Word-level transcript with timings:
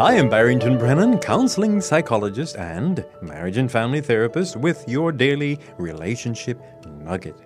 I 0.00 0.14
am 0.14 0.28
Barrington 0.28 0.76
Brennen, 0.76 1.20
counseling 1.20 1.80
psychologist 1.80 2.56
and 2.56 3.06
marriage 3.22 3.58
and 3.58 3.70
family 3.70 4.00
therapist 4.00 4.56
with 4.56 4.84
your 4.88 5.12
daily 5.12 5.60
relationship 5.78 6.60
nugget. 6.84 7.36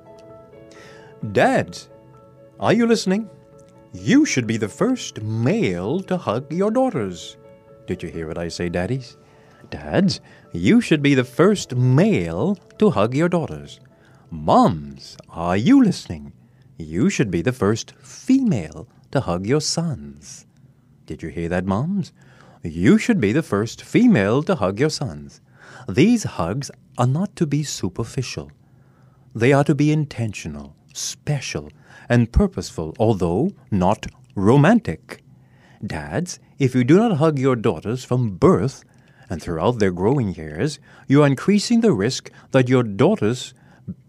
Dads, 1.32 1.90
are 2.58 2.72
you 2.72 2.86
listening? 2.86 3.28
You 3.92 4.24
should 4.24 4.46
be 4.46 4.56
the 4.56 4.68
first 4.68 5.20
male 5.20 6.00
to 6.00 6.16
hug 6.16 6.50
your 6.50 6.70
daughters. 6.70 7.36
Did 7.86 8.02
you 8.02 8.08
hear 8.08 8.26
what 8.26 8.38
I 8.38 8.48
say, 8.48 8.70
daddies? 8.70 9.18
Dads, 9.68 10.22
you 10.52 10.80
should 10.80 11.02
be 11.02 11.14
the 11.14 11.24
first 11.24 11.76
male 11.76 12.56
to 12.78 12.88
hug 12.88 13.14
your 13.14 13.28
daughters. 13.28 13.78
Moms, 14.30 15.18
are 15.28 15.56
you 15.58 15.84
listening? 15.84 16.32
You 16.78 17.10
should 17.10 17.30
be 17.30 17.42
the 17.42 17.52
first 17.52 17.92
female 17.96 18.88
to 19.10 19.20
hug 19.20 19.46
your 19.46 19.60
sons. 19.60 20.46
Did 21.04 21.22
you 21.22 21.28
hear 21.28 21.50
that, 21.50 21.66
moms? 21.66 22.12
You 22.68 22.98
should 22.98 23.18
be 23.18 23.32
the 23.32 23.42
first 23.42 23.82
female 23.82 24.42
to 24.42 24.54
hug 24.54 24.78
your 24.78 24.90
sons. 24.90 25.40
These 25.88 26.24
hugs 26.24 26.70
are 26.98 27.06
not 27.06 27.34
to 27.36 27.46
be 27.46 27.62
superficial. 27.62 28.52
They 29.34 29.54
are 29.54 29.64
to 29.64 29.74
be 29.74 29.90
intentional, 29.90 30.76
special, 30.92 31.70
and 32.10 32.30
purposeful, 32.30 32.94
although 32.98 33.52
not 33.70 34.06
romantic. 34.34 35.22
Dads, 35.84 36.40
if 36.58 36.74
you 36.74 36.84
do 36.84 36.96
not 36.96 37.16
hug 37.16 37.38
your 37.38 37.56
daughters 37.56 38.04
from 38.04 38.36
birth 38.36 38.84
and 39.30 39.42
throughout 39.42 39.78
their 39.78 39.92
growing 39.92 40.34
years, 40.34 40.78
you 41.06 41.22
are 41.22 41.26
increasing 41.26 41.80
the 41.80 41.92
risk 41.92 42.30
that 42.50 42.68
your 42.68 42.82
daughters 42.82 43.54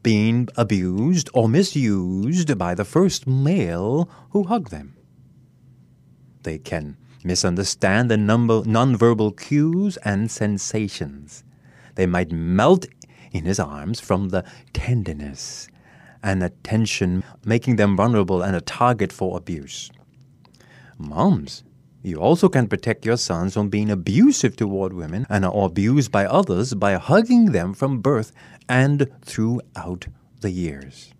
being 0.04 0.49
abused 0.57 1.30
or 1.34 1.48
misused 1.48 2.57
by 2.57 2.76
the 2.76 2.85
first 2.85 3.26
male 3.26 4.10
who 4.32 4.44
hugged 4.44 4.71
them. 4.71 4.98
They 6.44 6.57
can 6.57 6.98
misunderstand 7.23 8.09
the 8.09 8.15
nonverbal 8.15 9.37
cues 9.37 9.98
and 9.98 10.29
sensations. 10.31 11.43
They 11.95 12.05
might 12.05 12.31
melt 12.31 12.87
in 13.31 13.45
his 13.45 13.59
arms 13.59 13.99
from 13.99 14.29
the 14.29 14.43
tenderness 14.73 15.67
and 16.23 16.43
attention, 16.43 17.23
making 17.45 17.77
them 17.77 17.95
vulnerable 17.95 18.41
and 18.41 18.55
a 18.55 18.61
target 18.61 19.11
for 19.11 19.37
abuse. 19.37 19.89
Moms, 20.98 21.63
you 22.01 22.17
also 22.17 22.49
can 22.49 22.67
protect 22.67 23.05
your 23.05 23.17
sons 23.17 23.54
from 23.54 23.70
being 23.70 23.89
abusive 23.89 24.55
toward 24.55 24.93
women 24.93 25.26
and 25.29 25.45
are 25.45 25.65
abused 25.65 26.11
by 26.11 26.26
others 26.26 26.73
by 26.73 26.93
hugging 26.93 27.51
them 27.51 27.73
from 27.73 27.99
birth 28.01 28.31
and 28.67 29.09
throughout 29.21 30.07
the 30.41 30.51
years. 30.51 31.13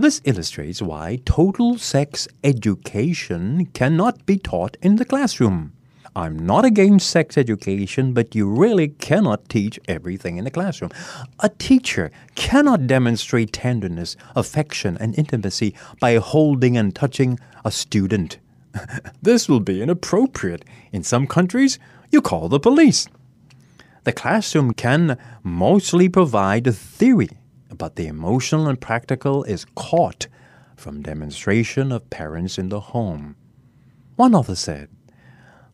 This 0.00 0.20
illustrates 0.24 0.80
why 0.80 1.18
total 1.24 1.76
sex 1.76 2.28
education 2.44 3.66
cannot 3.74 4.24
be 4.26 4.38
taught 4.38 4.76
in 4.80 4.94
the 4.94 5.04
classroom. 5.04 5.72
I'm 6.14 6.38
not 6.38 6.64
against 6.64 7.10
sex 7.10 7.36
education, 7.36 8.12
but 8.12 8.32
you 8.32 8.48
really 8.48 8.88
cannot 8.88 9.48
teach 9.48 9.80
everything 9.88 10.36
in 10.36 10.44
the 10.44 10.52
classroom. 10.52 10.92
A 11.40 11.48
teacher 11.48 12.12
cannot 12.36 12.86
demonstrate 12.86 13.52
tenderness, 13.52 14.16
affection, 14.36 14.96
and 15.00 15.18
intimacy 15.18 15.74
by 15.98 16.18
holding 16.18 16.76
and 16.76 16.94
touching 16.94 17.40
a 17.64 17.72
student. 17.72 18.38
this 19.22 19.48
will 19.48 19.58
be 19.58 19.82
inappropriate. 19.82 20.64
In 20.92 21.02
some 21.02 21.26
countries, 21.26 21.80
you 22.12 22.22
call 22.22 22.48
the 22.48 22.60
police. 22.60 23.08
The 24.04 24.12
classroom 24.12 24.74
can 24.74 25.18
mostly 25.42 26.08
provide 26.08 26.72
theory 26.72 27.30
but 27.78 27.96
the 27.96 28.06
emotional 28.06 28.68
and 28.68 28.80
practical 28.80 29.44
is 29.44 29.64
caught 29.74 30.26
from 30.76 31.02
demonstration 31.02 31.92
of 31.92 32.10
parents 32.10 32.58
in 32.58 32.68
the 32.68 32.80
home. 32.80 33.36
One 34.16 34.34
author 34.34 34.56
said, 34.56 34.88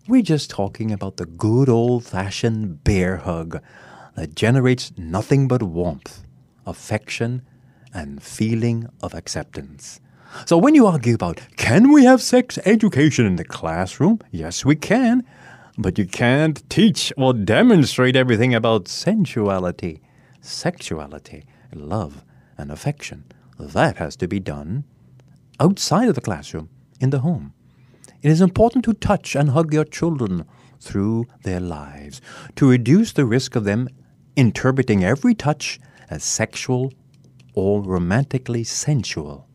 We're 0.07 0.23
just 0.23 0.51
talking 0.51 0.93
about 0.93 1.17
the 1.17 1.27
good 1.27 1.69
old 1.69 2.05
fashioned 2.05 2.85
bear 2.85 3.17
hug 3.17 3.63
that 4.17 4.35
generates 4.35 4.93
nothing 4.97 5.49
but 5.49 5.63
warmth, 5.63 6.25
affection, 6.67 7.43
and 7.93 8.23
feeling 8.23 8.89
of 9.03 9.15
acceptance. 9.15 10.01
So 10.47 10.59
when 10.59 10.75
you 10.75 10.87
argue 10.87 11.15
about 11.15 11.41
can 11.57 11.93
we 11.93 12.05
have 12.05 12.21
sex 12.21 12.59
education 12.65 13.25
in 13.25 13.37
the 13.37 13.45
classroom? 13.45 14.21
Yes, 14.31 14.65
we 14.65 14.77
can. 14.77 15.23
But 15.77 15.99
you 15.99 16.07
can't 16.07 16.69
teach 16.71 17.13
or 17.17 17.33
demonstrate 17.33 18.15
everything 18.15 18.55
about 18.55 18.85
sensuality, 18.85 20.01
sexuality, 20.41 21.45
love, 21.75 22.25
and 22.57 22.71
affection. 22.71 23.25
That 23.59 23.97
has 23.97 24.17
to 24.17 24.29
be 24.29 24.41
done 24.41 24.85
outside 25.61 26.09
of 26.09 26.15
the 26.15 26.21
classroom, 26.21 26.69
in 27.01 27.11
the 27.11 27.21
home. 27.21 27.53
It 28.23 28.31
is 28.31 28.41
important 28.41 28.85
to 28.87 28.95
touch 28.95 29.37
and 29.37 29.51
hug 29.51 29.73
your 29.73 29.85
children 29.85 30.47
through 30.81 31.27
their 31.43 31.61
lives 31.61 32.21
to 32.57 32.69
reduce 32.69 33.13
the 33.13 33.25
risk 33.25 33.57
of 33.57 33.65
them 33.65 33.89
interpreting 34.37 35.05
every 35.05 35.35
touch 35.35 35.79
as 36.11 36.25
sexual 36.25 36.93
or 37.55 37.83
romantically 37.83 38.65
sensual. 38.65 39.49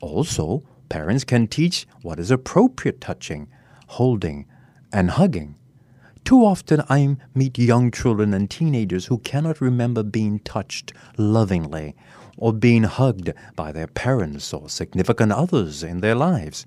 Also, 0.00 0.62
parents 0.88 1.24
can 1.24 1.46
teach 1.46 1.86
what 2.02 2.20
is 2.20 2.30
appropriate 2.30 3.00
touching, 3.00 3.48
holding, 3.88 4.46
and 4.92 5.10
hugging 5.12 5.56
too 6.28 6.44
often 6.44 6.82
I 6.90 7.16
meet 7.34 7.56
young 7.56 7.90
children 7.90 8.34
and 8.34 8.50
teenagers 8.50 9.06
who 9.06 9.16
cannot 9.16 9.62
remember 9.62 10.02
being 10.02 10.40
touched 10.40 10.92
lovingly 11.16 11.96
or 12.36 12.52
being 12.52 12.82
hugged 12.82 13.32
by 13.56 13.72
their 13.72 13.86
parents 13.86 14.52
or 14.52 14.68
significant 14.68 15.32
others 15.32 15.82
in 15.82 16.02
their 16.02 16.14
lives. 16.14 16.66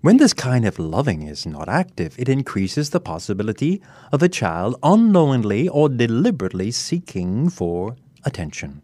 When 0.00 0.16
this 0.16 0.32
kind 0.32 0.64
of 0.64 0.78
loving 0.78 1.20
is 1.20 1.44
not 1.44 1.68
active, 1.68 2.18
it 2.18 2.30
increases 2.30 2.88
the 2.88 2.98
possibility 2.98 3.82
of 4.10 4.22
a 4.22 4.28
child 4.30 4.76
unknowingly 4.82 5.68
or 5.68 5.90
deliberately 5.90 6.70
seeking 6.70 7.50
for 7.50 7.96
attention. 8.24 8.80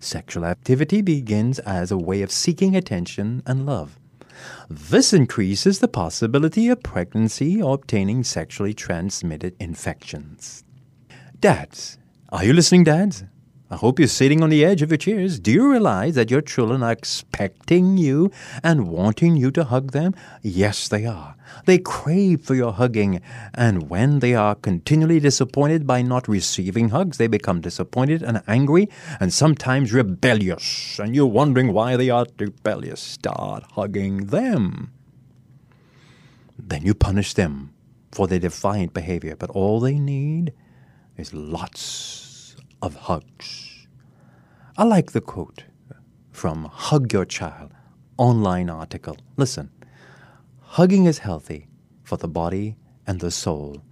Sexual 0.00 0.46
activity 0.46 1.02
begins 1.02 1.58
as 1.58 1.90
a 1.90 1.98
way 1.98 2.22
of 2.22 2.32
seeking 2.32 2.74
attention 2.74 3.42
and 3.44 3.66
love. 3.66 3.98
This 4.68 5.12
increases 5.12 5.78
the 5.78 5.88
possibility 5.88 6.68
of 6.68 6.82
pregnancy 6.82 7.60
or 7.60 7.74
obtaining 7.74 8.24
sexually 8.24 8.74
transmitted 8.74 9.54
infections. 9.60 10.64
Dads, 11.38 11.98
are 12.30 12.44
you 12.44 12.52
listening, 12.52 12.84
dads? 12.84 13.24
I 13.72 13.76
hope 13.76 13.98
you're 13.98 14.06
sitting 14.06 14.42
on 14.42 14.50
the 14.50 14.66
edge 14.66 14.82
of 14.82 14.90
your 14.90 14.98
chairs. 14.98 15.38
Do 15.38 15.50
you 15.50 15.70
realize 15.70 16.14
that 16.16 16.30
your 16.30 16.42
children 16.42 16.82
are 16.82 16.92
expecting 16.92 17.96
you 17.96 18.30
and 18.62 18.86
wanting 18.86 19.34
you 19.36 19.50
to 19.50 19.64
hug 19.64 19.92
them? 19.92 20.14
Yes, 20.42 20.88
they 20.88 21.06
are. 21.06 21.36
They 21.64 21.78
crave 21.78 22.42
for 22.42 22.54
your 22.54 22.74
hugging, 22.74 23.22
and 23.54 23.88
when 23.88 24.18
they 24.18 24.34
are 24.34 24.54
continually 24.54 25.20
disappointed 25.20 25.86
by 25.86 26.02
not 26.02 26.28
receiving 26.28 26.90
hugs, 26.90 27.16
they 27.16 27.28
become 27.28 27.62
disappointed 27.62 28.22
and 28.22 28.42
angry 28.46 28.90
and 29.18 29.32
sometimes 29.32 29.90
rebellious. 29.90 30.98
And 30.98 31.14
you're 31.14 31.24
wondering 31.24 31.72
why 31.72 31.96
they 31.96 32.10
are 32.10 32.26
rebellious. 32.38 33.00
Start 33.00 33.64
hugging 33.72 34.26
them. 34.26 34.92
Then 36.58 36.84
you 36.84 36.92
punish 36.92 37.32
them 37.32 37.72
for 38.10 38.26
their 38.26 38.38
defiant 38.38 38.92
behavior, 38.92 39.34
but 39.34 39.48
all 39.48 39.80
they 39.80 39.98
need 39.98 40.52
is 41.16 41.32
lots 41.32 42.31
of 42.82 42.96
hugs. 42.96 43.86
I 44.76 44.82
like 44.82 45.12
the 45.12 45.20
quote 45.20 45.64
from 46.32 46.64
Hug 46.64 47.12
Your 47.12 47.24
Child 47.24 47.72
online 48.18 48.68
article. 48.68 49.16
Listen, 49.36 49.70
hugging 50.60 51.06
is 51.06 51.18
healthy 51.18 51.68
for 52.02 52.16
the 52.16 52.28
body 52.28 52.76
and 53.06 53.20
the 53.20 53.30
soul. 53.30 53.82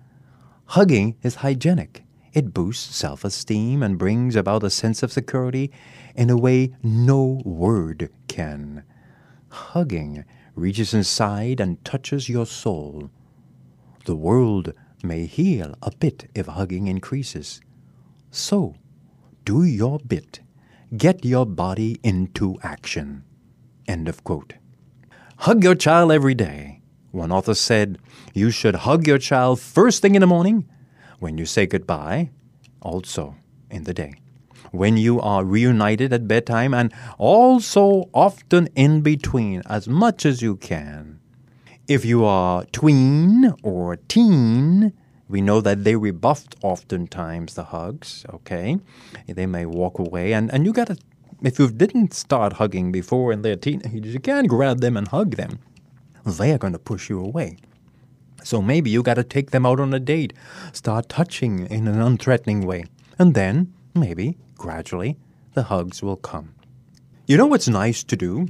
Hugging 0.67 1.17
is 1.23 1.37
hygienic. 1.37 2.05
It 2.33 2.53
boosts 2.53 2.95
self 2.95 3.25
esteem 3.25 3.83
and 3.83 3.99
brings 3.99 4.37
about 4.37 4.65
a 4.65 4.71
sense 4.71 5.03
of 5.03 5.13
security 5.13 5.71
in 6.15 6.29
a 6.29 6.37
way 6.37 6.75
no 6.83 7.41
word 7.45 8.11
can. 8.29 8.85
Hugging 9.49 10.25
reaches 10.55 10.93
inside 10.95 11.61
and 11.61 11.85
touches 11.85 12.29
your 12.29 12.47
soul. 12.47 13.11
The 14.05 14.17
world 14.17 14.73
may 15.03 15.27
heal 15.27 15.75
a 15.83 15.93
bit 15.93 16.29
if 16.35 16.47
hugging 16.47 16.87
increases. 16.87 17.61
So, 18.31 18.77
do 19.45 19.65
your 19.65 19.99
bit. 19.99 20.41
Get 20.97 21.25
your 21.25 21.47
body 21.47 21.99
into 22.03 22.59
action. 22.63 23.25
End 23.89 24.09
of 24.09 24.23
quote. 24.23 24.55
Hug 25.39 25.65
your 25.65 25.75
child 25.75 26.13
every 26.13 26.35
day. 26.35 26.81
One 27.11 27.33
author 27.33 27.55
said, 27.55 27.99
You 28.33 28.51
should 28.51 28.75
hug 28.77 29.07
your 29.07 29.19
child 29.19 29.61
first 29.61 30.01
thing 30.01 30.15
in 30.15 30.21
the 30.21 30.27
morning, 30.27 30.69
when 31.19 31.39
you 31.39 31.47
say 31.47 31.67
goodbye, 31.67 32.31
also 32.81 33.37
in 33.69 33.85
the 33.85 33.95
day, 33.95 34.15
when 34.71 34.97
you 34.97 35.21
are 35.21 35.45
reunited 35.45 36.13
at 36.13 36.29
bedtime, 36.29 36.73
and 36.73 36.93
also 37.19 38.11
often 38.15 38.69
in 38.77 39.01
between, 39.01 39.63
as 39.67 39.89
much 39.89 40.25
as 40.25 40.41
you 40.41 40.57
can. 40.57 41.19
If 41.89 42.05
you 42.05 42.25
are 42.25 42.65
tween 42.67 43.53
or 43.65 43.97
teen, 43.97 44.93
we 45.31 45.41
know 45.41 45.61
that 45.61 45.85
they 45.85 45.97
rebuffed 45.97 46.57
oftentimes 46.63 47.55
the 47.55 47.65
hugs, 47.65 48.27
okay? 48.29 48.79
They 49.27 49.47
may 49.47 49.65
walk 49.65 49.99
away, 49.99 50.33
and, 50.33 50.53
and 50.53 50.67
you 50.67 50.73
gotta, 50.73 50.97
if 51.43 51.59
you 51.59 51.71
didn't 51.71 52.13
start 52.13 52.55
hugging 52.55 52.91
before 52.91 53.33
and 53.33 53.45
they're 53.45 53.57
teenagers, 53.57 54.13
you 54.13 54.21
can't 54.21 54.49
grab 54.49 54.81
them 54.81 54.97
and 54.97 55.09
hug 55.09 55.37
them. 55.37 55.61
They 56.27 56.53
are 56.53 56.59
going 56.59 56.73
to 56.75 56.79
push 56.79 57.09
you 57.09 57.21
away. 57.21 57.57
So 58.43 58.61
maybe 58.61 58.91
you 58.91 59.03
got 59.03 59.15
to 59.15 59.25
take 59.25 59.51
them 59.51 59.65
out 59.65 59.81
on 59.81 59.95
a 59.95 60.01
date, 60.01 60.33
start 60.73 61.09
touching 61.09 61.67
in 61.67 61.87
an 61.87 62.01
unthreatening 62.01 62.65
way, 62.65 62.85
and 63.19 63.35
then 63.35 63.73
maybe 63.95 64.37
gradually 64.57 65.17
the 65.55 65.65
hugs 65.65 66.03
will 66.03 66.17
come. 66.17 66.55
You 67.27 67.37
know 67.37 67.47
what's 67.47 67.69
nice 67.69 68.03
to 68.05 68.17
do? 68.17 68.49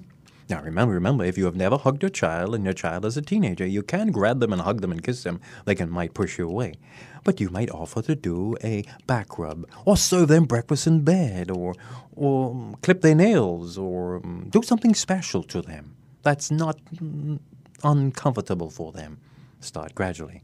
Now 0.50 0.61
remember, 0.62 0.93
remember, 0.94 1.25
if 1.25 1.38
you 1.38 1.44
have 1.44 1.55
never 1.55 1.76
hugged 1.76 2.02
your 2.02 2.11
child 2.11 2.56
and 2.56 2.64
your 2.64 2.75
child 2.75 3.05
is 3.05 3.17
a 3.17 3.23
teenager, 3.23 3.64
you 3.64 3.85
can 3.85 4.11
grab 4.11 4.41
them 4.41 4.52
and 4.52 4.61
hug 4.61 4.81
them 4.81 4.91
and 4.91 5.00
kiss 5.00 5.23
them. 5.23 5.41
They 5.64 5.76
can 5.76 5.88
might 5.88 6.12
push 6.12 6.38
you 6.38 6.49
away. 6.49 6.75
But 7.23 7.41
you 7.41 7.50
might 7.50 7.70
offer 7.70 8.02
to 8.02 8.17
do 8.17 8.56
a 8.64 8.85
back 9.06 9.38
rub, 9.38 9.64
or 9.85 9.97
serve 9.97 10.26
them 10.26 10.47
breakfast 10.47 10.88
in 10.88 11.02
bed, 11.02 11.52
or 11.52 11.75
or 12.17 12.75
clip 12.82 13.00
their 13.00 13.14
nails, 13.14 13.79
or 13.79 14.17
um, 14.17 14.49
do 14.50 14.61
something 14.62 14.93
special 14.93 15.44
to 15.44 15.62
them. 15.62 15.94
That's 16.23 16.50
not 16.50 16.85
mm, 16.97 17.38
uncomfortable 17.85 18.70
for 18.70 18.91
them. 18.91 19.19
Start 19.61 19.94
gradually. 19.94 20.43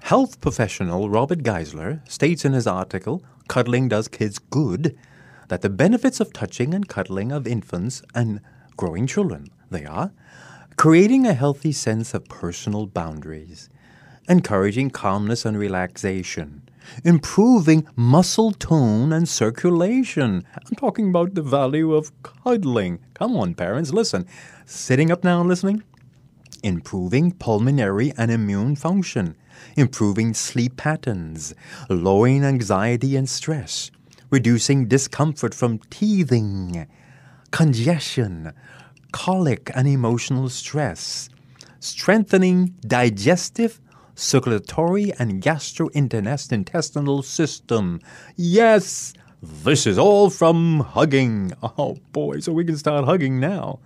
Health 0.00 0.40
professional 0.40 1.08
Robert 1.08 1.44
Geisler 1.44 2.00
states 2.10 2.44
in 2.44 2.52
his 2.52 2.66
article, 2.66 3.22
Cuddling 3.48 3.88
Does 3.88 4.08
Kids 4.08 4.40
Good, 4.40 4.98
that 5.48 5.62
the 5.62 5.70
benefits 5.70 6.18
of 6.18 6.32
touching 6.32 6.74
and 6.74 6.88
cuddling 6.88 7.30
of 7.30 7.46
infants 7.46 8.02
and 8.12 8.40
growing 8.76 9.06
children, 9.06 9.48
they 9.70 9.84
are 9.84 10.12
creating 10.76 11.26
a 11.26 11.32
healthy 11.34 11.72
sense 11.72 12.12
of 12.12 12.28
personal 12.28 12.86
boundaries, 12.86 13.70
encouraging 14.28 14.90
calmness 14.90 15.44
and 15.46 15.58
relaxation, 15.58 16.62
improving 17.02 17.86
muscle 17.96 18.52
tone 18.52 19.12
and 19.12 19.28
circulation. 19.28 20.44
I'm 20.54 20.76
talking 20.76 21.08
about 21.08 21.34
the 21.34 21.42
value 21.42 21.94
of 21.94 22.12
cuddling. 22.22 22.98
Come 23.14 23.36
on, 23.36 23.54
parents, 23.54 23.92
listen. 23.92 24.26
Sitting 24.66 25.10
up 25.10 25.24
now 25.24 25.40
and 25.40 25.48
listening? 25.48 25.82
Improving 26.62 27.32
pulmonary 27.32 28.12
and 28.18 28.30
immune 28.30 28.76
function, 28.76 29.36
improving 29.76 30.34
sleep 30.34 30.76
patterns, 30.76 31.54
lowering 31.88 32.44
anxiety 32.44 33.16
and 33.16 33.28
stress, 33.28 33.90
reducing 34.30 34.88
discomfort 34.88 35.54
from 35.54 35.78
teething, 35.90 36.86
congestion, 37.50 38.52
colic, 39.12 39.70
and 39.74 39.88
emotional 39.88 40.48
stress, 40.48 41.28
strengthening 41.80 42.74
digestive, 42.86 43.80
circulatory, 44.14 45.12
and 45.18 45.42
gastrointestinal 45.42 47.24
system. 47.24 48.00
Yes, 48.36 49.12
this 49.42 49.86
is 49.86 49.98
all 49.98 50.30
from 50.30 50.80
hugging. 50.80 51.52
Oh 51.62 51.98
boy, 52.12 52.40
so 52.40 52.52
we 52.52 52.64
can 52.64 52.76
start 52.76 53.04
hugging 53.04 53.38
now. 53.38 53.78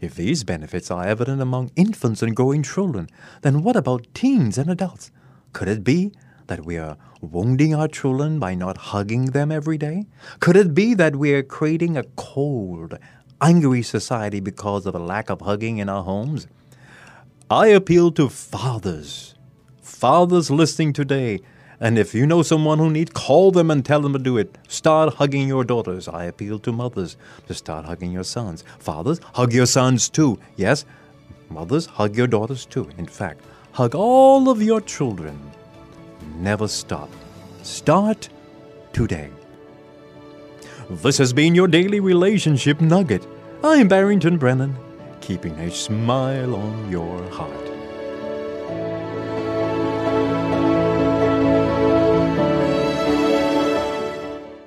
If 0.00 0.14
these 0.14 0.44
benefits 0.44 0.90
are 0.90 1.04
evident 1.04 1.42
among 1.42 1.72
infants 1.76 2.22
and 2.22 2.34
growing 2.34 2.62
children, 2.62 3.08
then 3.42 3.62
what 3.62 3.76
about 3.76 4.06
teens 4.14 4.56
and 4.56 4.70
adults? 4.70 5.10
Could 5.52 5.68
it 5.68 5.82
be 5.82 6.12
that 6.48 6.66
we 6.66 6.76
are 6.76 6.96
wounding 7.20 7.74
our 7.74 7.88
children 7.88 8.38
by 8.38 8.54
not 8.54 8.76
hugging 8.76 9.26
them 9.26 9.52
every 9.52 9.78
day? 9.78 10.06
Could 10.40 10.56
it 10.56 10.74
be 10.74 10.94
that 10.94 11.16
we 11.16 11.32
are 11.32 11.42
creating 11.42 11.96
a 11.96 12.02
cold, 12.16 12.98
angry 13.40 13.82
society 13.82 14.40
because 14.40 14.84
of 14.86 14.94
a 14.94 14.98
lack 14.98 15.30
of 15.30 15.42
hugging 15.42 15.78
in 15.78 15.88
our 15.88 16.02
homes? 16.02 16.48
I 17.50 17.68
appeal 17.68 18.10
to 18.12 18.28
fathers, 18.28 19.34
fathers 19.80 20.50
listening 20.50 20.92
today. 20.92 21.40
And 21.80 21.96
if 21.96 22.12
you 22.12 22.26
know 22.26 22.42
someone 22.42 22.78
who 22.78 22.90
needs, 22.90 23.12
call 23.12 23.52
them 23.52 23.70
and 23.70 23.84
tell 23.84 24.00
them 24.00 24.12
to 24.12 24.18
do 24.18 24.36
it. 24.36 24.58
Start 24.66 25.14
hugging 25.14 25.46
your 25.46 25.62
daughters. 25.64 26.08
I 26.08 26.24
appeal 26.24 26.58
to 26.60 26.72
mothers 26.72 27.16
to 27.46 27.54
start 27.54 27.86
hugging 27.86 28.10
your 28.10 28.24
sons. 28.24 28.64
Fathers, 28.80 29.20
hug 29.34 29.52
your 29.52 29.66
sons 29.66 30.08
too. 30.08 30.40
Yes, 30.56 30.84
mothers, 31.48 31.86
hug 31.86 32.16
your 32.16 32.26
daughters 32.26 32.66
too. 32.66 32.90
In 32.98 33.06
fact, 33.06 33.44
hug 33.72 33.94
all 33.94 34.48
of 34.48 34.60
your 34.60 34.80
children. 34.80 35.38
Never 36.36 36.68
stop. 36.68 37.10
Start 37.62 38.28
today. 38.92 39.30
This 40.90 41.18
has 41.18 41.32
been 41.32 41.54
your 41.54 41.68
daily 41.68 42.00
relationship 42.00 42.80
nugget. 42.80 43.26
I'm 43.62 43.88
Barrington 43.88 44.38
Brennen, 44.38 44.74
keeping 45.20 45.54
a 45.54 45.70
smile 45.70 46.54
on 46.54 46.90
your 46.90 47.22
heart. 47.30 47.77